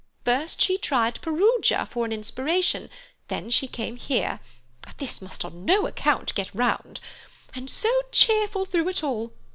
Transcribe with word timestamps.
First 0.25 0.59
she 0.59 0.79
tried 0.79 1.21
Perugia 1.21 1.85
for 1.85 2.05
an 2.05 2.11
inspiration, 2.11 2.89
then 3.27 3.51
she 3.51 3.67
came 3.67 3.97
here—this 3.97 5.21
must 5.21 5.45
on 5.45 5.63
no 5.63 5.85
account 5.85 6.33
get 6.33 6.55
round. 6.55 6.99
And 7.53 7.69
so 7.69 7.93
cheerful 8.11 8.65
through 8.65 8.87
it 8.89 9.03
all! 9.03 9.31